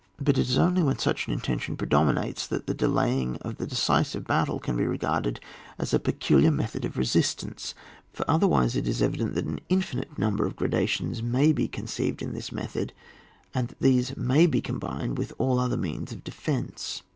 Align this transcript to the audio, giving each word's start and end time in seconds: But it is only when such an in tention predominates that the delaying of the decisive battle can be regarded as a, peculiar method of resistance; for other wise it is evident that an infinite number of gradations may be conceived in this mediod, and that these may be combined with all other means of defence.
But 0.19 0.39
it 0.39 0.49
is 0.49 0.57
only 0.57 0.81
when 0.81 0.97
such 0.97 1.27
an 1.27 1.33
in 1.33 1.41
tention 1.41 1.77
predominates 1.77 2.47
that 2.47 2.65
the 2.65 2.73
delaying 2.73 3.37
of 3.43 3.57
the 3.57 3.67
decisive 3.67 4.25
battle 4.25 4.57
can 4.59 4.75
be 4.75 4.87
regarded 4.87 5.39
as 5.77 5.93
a, 5.93 5.99
peculiar 5.99 6.49
method 6.49 6.85
of 6.85 6.97
resistance; 6.97 7.75
for 8.11 8.25
other 8.27 8.47
wise 8.47 8.75
it 8.75 8.87
is 8.87 9.03
evident 9.03 9.35
that 9.35 9.45
an 9.45 9.59
infinite 9.69 10.17
number 10.17 10.47
of 10.47 10.55
gradations 10.55 11.21
may 11.21 11.53
be 11.53 11.67
conceived 11.67 12.23
in 12.23 12.33
this 12.33 12.49
mediod, 12.51 12.93
and 13.53 13.67
that 13.67 13.79
these 13.79 14.17
may 14.17 14.47
be 14.47 14.59
combined 14.59 15.19
with 15.19 15.33
all 15.37 15.59
other 15.59 15.77
means 15.77 16.11
of 16.11 16.23
defence. 16.23 17.03